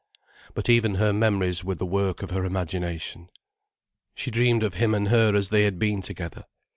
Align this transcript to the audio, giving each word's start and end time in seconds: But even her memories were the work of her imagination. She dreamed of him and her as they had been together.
But 0.55 0.67
even 0.67 0.95
her 0.95 1.13
memories 1.13 1.63
were 1.63 1.75
the 1.75 1.85
work 1.85 2.23
of 2.23 2.31
her 2.31 2.43
imagination. 2.43 3.29
She 4.15 4.31
dreamed 4.31 4.63
of 4.63 4.73
him 4.73 4.95
and 4.95 5.09
her 5.09 5.35
as 5.35 5.49
they 5.49 5.61
had 5.61 5.77
been 5.77 6.01
together. 6.01 6.45